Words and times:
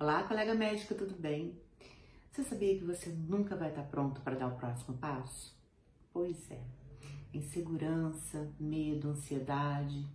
Olá, 0.00 0.22
colega 0.22 0.54
médica, 0.54 0.94
tudo 0.94 1.16
bem? 1.18 1.60
Você 2.30 2.44
sabia 2.44 2.78
que 2.78 2.84
você 2.84 3.10
nunca 3.10 3.56
vai 3.56 3.70
estar 3.70 3.82
pronto 3.82 4.20
para 4.20 4.36
dar 4.36 4.46
o 4.46 4.56
próximo 4.56 4.96
passo? 4.96 5.52
Pois 6.12 6.48
é. 6.52 6.62
Insegurança, 7.34 8.48
medo, 8.60 9.08
ansiedade, 9.08 10.06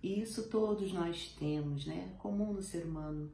isso 0.00 0.48
todos 0.48 0.92
nós 0.92 1.34
temos, 1.40 1.84
né? 1.86 2.14
Comum 2.20 2.52
no 2.52 2.62
ser 2.62 2.84
humano. 2.84 3.32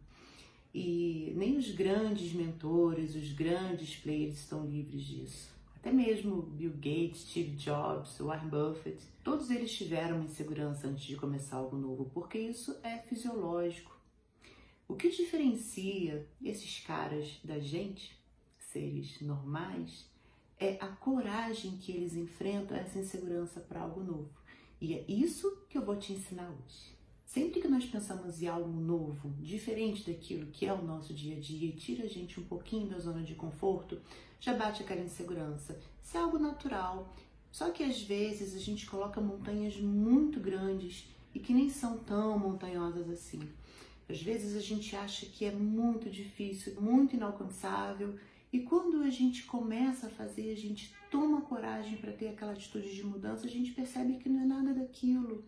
E 0.73 1.35
nem 1.37 1.59
os 1.59 1.71
grandes 1.73 2.33
mentores, 2.33 3.15
os 3.15 3.31
grandes 3.35 3.95
players 3.97 4.39
estão 4.39 4.65
livres 4.65 5.03
disso. 5.03 5.53
Até 5.77 5.93
mesmo 5.93 6.41
Bill 6.41 6.73
Gates, 6.73 7.29
Steve 7.29 7.51
Jobs, 7.51 8.17
Warren 8.17 8.49
Buffett, 8.49 8.99
todos 9.23 9.51
eles 9.51 9.77
tiveram 9.77 10.23
insegurança 10.23 10.89
antes 10.89 11.05
de 11.05 11.17
começar 11.17 11.57
algo 11.59 11.77
novo, 11.77 12.11
porque 12.15 12.39
isso 12.39 12.75
é 12.83 12.97
fisiológico. 12.97 13.98
O 14.89 14.97
que 14.97 15.11
diferencia 15.11 16.27
esses 16.43 16.81
caras 16.81 17.39
da 17.45 17.59
gente, 17.59 18.19
seres 18.59 19.21
normais, 19.21 20.09
é 20.59 20.79
a 20.81 20.89
coragem 20.89 21.77
que 21.77 21.93
eles 21.93 22.15
enfrentam 22.15 22.75
essa 22.75 22.99
insegurança 22.99 23.61
para 23.61 23.83
algo 23.83 24.03
novo. 24.03 24.31
E 24.81 24.95
é 24.95 25.05
isso 25.07 25.63
que 25.69 25.77
eu 25.77 25.85
vou 25.85 25.97
te 25.97 26.15
ensinar 26.15 26.49
hoje. 26.49 26.97
Sempre 27.27 27.61
que 27.61 27.69
nós 27.69 27.85
pensamos 27.85 28.41
em 28.41 28.47
algo 28.47 28.81
novo, 28.81 29.31
diferente 29.43 30.11
daquilo 30.11 30.47
que 30.47 30.65
é 30.65 30.73
o 30.73 30.83
nosso 30.83 31.13
dia 31.13 31.37
a 31.37 31.41
dia 31.41 31.69
e 31.69 31.77
tira 31.77 32.05
a 32.05 32.09
gente 32.09 32.41
um 32.41 32.45
pouquinho 32.45 32.89
da 32.89 32.99
zona 32.99 33.23
de 33.23 33.35
conforto, 33.35 34.01
já 34.41 34.55
bate 34.55 34.83
aquela 34.83 35.03
insegurança. 35.03 35.79
Isso 36.03 36.17
é 36.17 36.21
algo 36.21 36.39
natural. 36.39 37.15
Só 37.53 37.71
que 37.71 37.83
às 37.83 38.01
vezes 38.01 38.55
a 38.55 38.59
gente 38.59 38.87
coloca 38.87 39.21
montanhas 39.21 39.77
muito 39.77 40.41
grandes 40.41 41.07
e 41.35 41.39
que 41.39 41.53
nem 41.53 41.69
são 41.69 41.99
tão 41.99 42.39
montanhosas 42.39 43.11
assim. 43.11 43.41
Às 44.09 44.23
vezes 44.23 44.57
a 44.57 44.61
gente 44.61 44.97
acha 44.97 45.27
que 45.27 45.45
é 45.45 45.51
muito 45.51 46.09
difícil, 46.09 46.81
muito 46.81 47.15
inalcançável, 47.15 48.15
e 48.53 48.61
quando 48.61 49.03
a 49.03 49.11
gente 49.11 49.45
começa 49.45 50.07
a 50.07 50.11
fazer, 50.11 50.51
a 50.51 50.57
gente 50.57 50.95
toma 51.11 51.43
coragem 51.43 51.99
para 51.99 52.13
ter 52.13 52.29
aquela 52.29 52.53
atitude 52.53 52.95
de 52.95 53.05
mudança, 53.05 53.47
a 53.47 53.51
gente 53.51 53.73
percebe 53.73 54.17
que 54.17 54.29
não 54.29 54.43
é 54.43 54.47
nada 54.47 54.73
daquilo. 54.73 55.45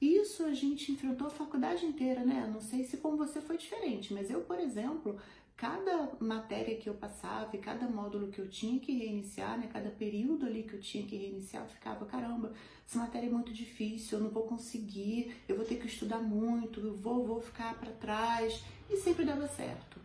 Isso 0.00 0.44
a 0.44 0.54
gente 0.54 0.90
enfrentou 0.90 1.26
a 1.26 1.30
faculdade 1.30 1.84
inteira, 1.84 2.24
né? 2.24 2.50
Não 2.52 2.60
sei 2.60 2.84
se 2.84 2.96
com 2.96 3.16
você 3.16 3.40
foi 3.40 3.58
diferente, 3.58 4.12
mas 4.12 4.30
eu, 4.30 4.40
por 4.40 4.58
exemplo, 4.58 5.16
cada 5.62 6.10
matéria 6.18 6.76
que 6.76 6.88
eu 6.88 6.94
passava 6.94 7.54
e 7.54 7.58
cada 7.60 7.86
módulo 7.86 8.32
que 8.32 8.40
eu 8.40 8.48
tinha 8.48 8.80
que 8.80 8.98
reiniciar, 8.98 9.56
né, 9.56 9.70
cada 9.72 9.90
período 9.90 10.44
ali 10.44 10.64
que 10.64 10.74
eu 10.74 10.80
tinha 10.80 11.06
que 11.06 11.16
reiniciar, 11.16 11.62
eu 11.62 11.68
ficava, 11.68 12.04
caramba, 12.04 12.52
essa 12.84 12.98
matéria 12.98 13.28
é 13.28 13.30
muito 13.30 13.52
difícil, 13.52 14.18
eu 14.18 14.24
não 14.24 14.30
vou 14.30 14.42
conseguir, 14.42 15.36
eu 15.48 15.54
vou 15.54 15.64
ter 15.64 15.76
que 15.76 15.86
estudar 15.86 16.18
muito, 16.18 16.80
eu 16.80 16.96
vou, 16.96 17.24
vou 17.24 17.40
ficar 17.40 17.78
para 17.78 17.92
trás, 17.92 18.64
e 18.90 18.96
sempre 18.96 19.24
dava 19.24 19.46
certo. 19.46 20.00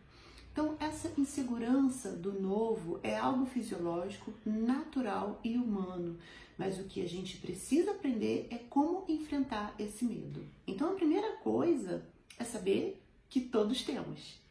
Então, 0.53 0.77
essa 0.79 1.11
insegurança 1.17 2.11
do 2.11 2.39
novo 2.39 2.99
é 3.01 3.17
algo 3.17 3.47
fisiológico, 3.47 4.31
natural 4.45 5.39
e 5.43 5.57
humano, 5.57 6.19
mas 6.55 6.79
o 6.79 6.83
que 6.83 7.01
a 7.01 7.09
gente 7.09 7.37
precisa 7.37 7.91
aprender 7.91 8.47
é 8.51 8.59
como 8.69 9.05
enfrentar 9.09 9.73
esse 9.79 10.05
medo. 10.05 10.45
Então, 10.67 10.91
a 10.91 10.95
primeira 10.95 11.37
coisa 11.37 12.05
é 12.37 12.43
saber 12.43 13.01
que 13.27 13.41
todos 13.41 13.81
temos. 13.81 14.45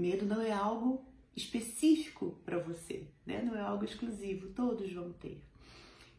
Medo 0.00 0.24
não 0.24 0.40
é 0.40 0.50
algo 0.50 1.04
específico 1.36 2.38
para 2.44 2.58
você, 2.58 3.06
né? 3.26 3.42
não 3.42 3.54
é 3.54 3.60
algo 3.60 3.84
exclusivo, 3.84 4.48
todos 4.48 4.92
vão 4.92 5.12
ter. 5.12 5.42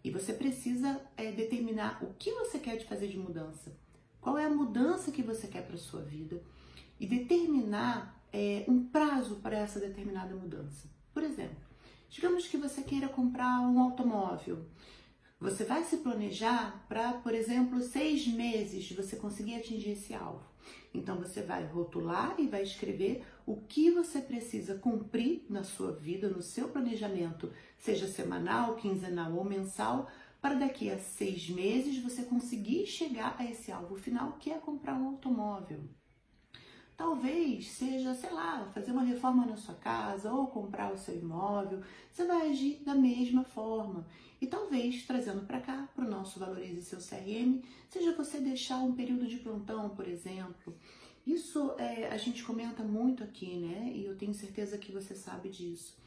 E 0.04 0.10
você 0.10 0.34
precisa 0.34 1.02
é, 1.18 1.32
determinar 1.32 2.04
o 2.04 2.14
que 2.14 2.32
você 2.32 2.60
quer 2.60 2.78
de 2.78 2.86
fazer 2.86 3.08
de 3.08 3.18
mudança, 3.18 3.76
qual 4.20 4.38
é 4.38 4.46
a 4.46 4.50
mudança 4.50 5.12
que 5.12 5.22
você 5.22 5.48
quer 5.48 5.66
para 5.66 5.78
sua 5.78 6.02
vida 6.02 6.42
e 7.00 7.06
determinar 7.08 8.24
é, 8.32 8.64
um 8.68 8.86
prazo 8.86 9.38
para 9.38 9.58
essa 9.58 9.80
determinada 9.80 10.36
mudança. 10.36 10.88
Por 11.14 11.24
exemplo, 11.24 11.58
digamos 12.10 12.48
que 12.48 12.58
você 12.58 12.82
queira 12.82 13.10
comprar 13.10 13.62
um 13.62 13.80
automóvel. 13.80 14.66
Você 15.40 15.64
vai 15.64 15.84
se 15.84 15.98
planejar 15.98 16.86
para, 16.88 17.14
por 17.14 17.34
exemplo, 17.34 17.82
seis 17.82 18.28
meses 18.28 18.92
você 18.92 19.16
conseguir 19.16 19.56
atingir 19.56 19.92
esse 19.92 20.14
alvo. 20.14 20.46
Então 20.94 21.18
você 21.18 21.42
vai 21.42 21.66
rotular 21.66 22.36
e 22.38 22.48
vai 22.48 22.64
escrever 22.64 23.24
o 23.46 23.56
que 23.56 23.90
você 23.92 24.22
precisa 24.22 24.76
cumprir 24.76 25.46
na 25.50 25.64
sua 25.64 25.94
vida, 25.94 26.30
no 26.30 26.42
seu 26.42 26.70
planejamento, 26.70 27.52
seja 27.78 28.08
semanal, 28.08 28.76
quinzenal 28.76 29.34
ou 29.34 29.44
mensal, 29.44 30.10
para 30.42 30.56
daqui 30.56 30.90
a 30.90 30.98
seis 30.98 31.50
meses 31.50 32.02
você 32.02 32.24
conseguir 32.24 32.86
chegar 32.88 33.36
a 33.38 33.46
esse 33.46 33.72
alvo 33.72 33.96
final, 33.96 34.34
que 34.34 34.52
é 34.52 34.58
comprar 34.58 34.96
um 34.96 35.08
automóvel. 35.08 35.88
Talvez 37.02 37.68
seja, 37.72 38.14
sei 38.14 38.30
lá, 38.30 38.70
fazer 38.76 38.92
uma 38.92 39.02
reforma 39.02 39.44
na 39.44 39.58
sua 39.58 39.74
casa 39.74 40.32
ou 40.32 40.46
comprar 40.46 40.94
o 40.94 40.98
seu 41.00 41.18
imóvel. 41.18 41.82
Você 42.14 42.26
vai 42.26 42.52
agir 42.52 42.80
da 42.86 42.94
mesma 42.94 43.44
forma. 43.44 44.06
E 44.40 44.46
talvez, 44.46 45.04
trazendo 45.08 45.44
para 45.48 45.60
cá, 45.60 45.90
para 45.96 46.06
o 46.06 46.08
nosso 46.08 46.40
Valorize 46.40 46.84
Seu 46.84 47.00
CRM, 47.00 47.60
seja 47.90 48.16
você 48.16 48.40
deixar 48.40 48.78
um 48.78 48.94
período 48.94 49.26
de 49.26 49.38
plantão, 49.38 49.90
por 49.90 50.08
exemplo. 50.08 50.78
Isso 51.26 51.74
é, 51.80 52.08
a 52.08 52.18
gente 52.18 52.44
comenta 52.44 52.84
muito 52.84 53.24
aqui, 53.24 53.58
né? 53.58 53.92
E 53.96 54.06
eu 54.06 54.16
tenho 54.16 54.36
certeza 54.36 54.78
que 54.78 54.92
você 54.92 55.16
sabe 55.16 55.50
disso. 55.50 55.98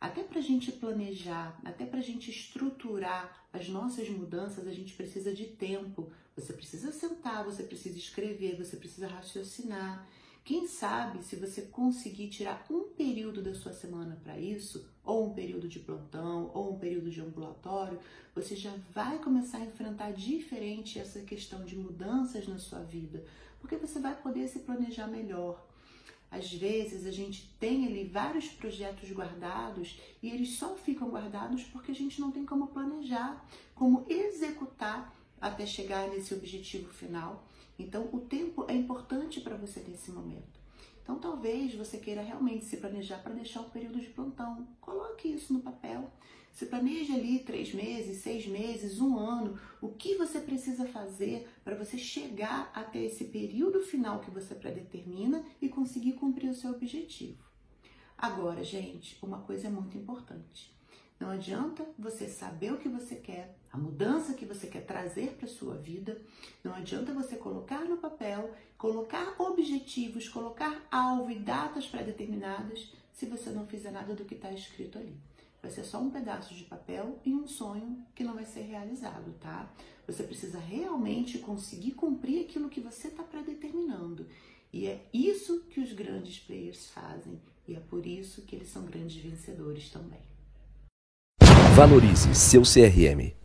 Até 0.00 0.22
para 0.22 0.38
a 0.38 0.42
gente 0.42 0.72
planejar, 0.72 1.60
até 1.62 1.84
para 1.84 1.98
a 1.98 2.02
gente 2.02 2.30
estruturar 2.30 3.44
as 3.52 3.68
nossas 3.68 4.08
mudanças, 4.08 4.66
a 4.66 4.72
gente 4.72 4.94
precisa 4.94 5.34
de 5.34 5.44
tempo. 5.44 6.10
Você 6.34 6.54
precisa 6.54 6.90
sentar, 6.92 7.44
você 7.44 7.62
precisa 7.62 7.98
escrever, 7.98 8.56
você 8.56 8.78
precisa 8.78 9.06
raciocinar. 9.06 10.08
Quem 10.44 10.66
sabe 10.66 11.22
se 11.22 11.36
você 11.36 11.62
conseguir 11.62 12.28
tirar 12.28 12.64
um 12.70 12.88
período 12.88 13.42
da 13.42 13.54
sua 13.54 13.72
semana 13.72 14.18
para 14.22 14.38
isso, 14.38 14.88
ou 15.04 15.30
um 15.30 15.34
período 15.34 15.68
de 15.68 15.78
plantão, 15.78 16.50
ou 16.54 16.74
um 16.74 16.78
período 16.78 17.10
de 17.10 17.20
ambulatório, 17.20 17.98
você 18.34 18.56
já 18.56 18.72
vai 18.92 19.18
começar 19.18 19.58
a 19.58 19.64
enfrentar 19.64 20.12
diferente 20.12 20.98
essa 20.98 21.20
questão 21.20 21.64
de 21.64 21.76
mudanças 21.76 22.48
na 22.48 22.58
sua 22.58 22.80
vida, 22.80 23.24
porque 23.60 23.76
você 23.76 23.98
vai 24.00 24.16
poder 24.20 24.48
se 24.48 24.60
planejar 24.60 25.06
melhor. 25.06 25.66
Às 26.30 26.52
vezes 26.52 27.06
a 27.06 27.10
gente 27.10 27.52
tem 27.58 27.86
ali 27.86 28.04
vários 28.04 28.48
projetos 28.48 29.10
guardados 29.10 30.00
e 30.22 30.30
eles 30.30 30.50
só 30.56 30.76
ficam 30.76 31.10
guardados 31.10 31.64
porque 31.64 31.90
a 31.90 31.94
gente 31.94 32.20
não 32.20 32.30
tem 32.30 32.46
como 32.46 32.68
planejar, 32.68 33.44
como 33.74 34.06
executar 34.08 35.12
até 35.40 35.64
chegar 35.64 36.08
nesse 36.08 36.34
objetivo 36.34 36.92
final. 36.92 37.46
Então, 37.78 38.08
o 38.12 38.20
tempo 38.20 38.66
é 38.68 38.74
importante 38.74 39.40
para 39.40 39.56
você 39.56 39.80
nesse 39.80 40.10
momento. 40.10 40.60
Então, 41.02 41.18
talvez 41.18 41.74
você 41.74 41.98
queira 41.98 42.22
realmente 42.22 42.64
se 42.64 42.76
planejar 42.76 43.18
para 43.18 43.34
deixar 43.34 43.60
um 43.60 43.70
período 43.70 44.00
de 44.00 44.08
plantão. 44.08 44.68
Coloque 44.80 45.28
isso 45.28 45.52
no 45.52 45.60
papel. 45.60 46.10
Se 46.52 46.66
planeje 46.66 47.12
ali 47.12 47.38
três 47.38 47.72
meses, 47.72 48.18
seis 48.18 48.46
meses, 48.46 49.00
um 49.00 49.18
ano, 49.18 49.58
o 49.80 49.88
que 49.88 50.16
você 50.16 50.40
precisa 50.40 50.86
fazer 50.86 51.48
para 51.64 51.76
você 51.76 51.96
chegar 51.96 52.70
até 52.74 53.02
esse 53.02 53.24
período 53.24 53.80
final 53.80 54.20
que 54.20 54.30
você 54.30 54.54
predetermina 54.54 55.44
e 55.60 55.68
conseguir 55.68 56.12
cumprir 56.12 56.50
o 56.50 56.54
seu 56.54 56.70
objetivo. 56.72 57.42
Agora, 58.18 58.62
gente, 58.62 59.16
uma 59.22 59.40
coisa 59.40 59.68
é 59.68 59.70
muito 59.70 59.96
importante. 59.96 60.70
Não 61.20 61.28
adianta 61.28 61.86
você 61.98 62.26
saber 62.26 62.72
o 62.72 62.78
que 62.78 62.88
você 62.88 63.14
quer, 63.14 63.54
a 63.70 63.76
mudança 63.76 64.32
que 64.32 64.46
você 64.46 64.66
quer 64.66 64.86
trazer 64.86 65.34
para 65.34 65.46
sua 65.46 65.76
vida. 65.76 66.18
Não 66.64 66.74
adianta 66.74 67.12
você 67.12 67.36
colocar 67.36 67.84
no 67.84 67.98
papel, 67.98 68.54
colocar 68.78 69.34
objetivos, 69.38 70.30
colocar 70.30 70.82
alvo 70.90 71.30
e 71.30 71.38
datas 71.38 71.86
pré-determinadas 71.86 72.90
se 73.12 73.26
você 73.26 73.50
não 73.50 73.66
fizer 73.66 73.90
nada 73.90 74.14
do 74.14 74.24
que 74.24 74.34
está 74.34 74.50
escrito 74.50 74.98
ali. 74.98 75.14
Vai 75.60 75.70
ser 75.70 75.84
só 75.84 76.00
um 76.00 76.10
pedaço 76.10 76.54
de 76.54 76.64
papel 76.64 77.18
e 77.22 77.34
um 77.34 77.46
sonho 77.46 78.02
que 78.14 78.24
não 78.24 78.34
vai 78.34 78.46
ser 78.46 78.62
realizado, 78.62 79.34
tá? 79.38 79.70
Você 80.06 80.22
precisa 80.22 80.58
realmente 80.58 81.38
conseguir 81.38 81.92
cumprir 81.92 82.46
aquilo 82.46 82.70
que 82.70 82.80
você 82.80 83.08
está 83.08 83.22
pré-determinando. 83.22 84.26
E 84.72 84.86
é 84.86 85.06
isso 85.12 85.64
que 85.68 85.80
os 85.80 85.92
grandes 85.92 86.38
players 86.38 86.88
fazem. 86.88 87.38
E 87.68 87.74
é 87.74 87.80
por 87.80 88.06
isso 88.06 88.40
que 88.42 88.56
eles 88.56 88.70
são 88.70 88.86
grandes 88.86 89.22
vencedores 89.22 89.90
também. 89.90 90.30
Valorize 91.80 92.34
seu 92.34 92.60
CRM. 92.60 93.39